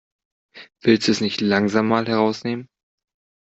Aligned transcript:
Willst 0.81 1.07
du 1.09 1.11
es 1.11 1.21
nicht 1.21 1.41
langsam 1.41 1.87
mal 1.87 2.07
herausnehmen? 2.07 2.67